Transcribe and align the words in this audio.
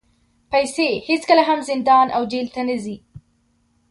پیسې 0.51 0.89
هېڅکله 1.09 1.43
هم 1.49 1.59
زندان 1.69 2.07
او 2.15 2.21
جېل 2.31 2.47
ته 2.55 2.61
نه 2.67 2.75
ځي. 2.83 2.97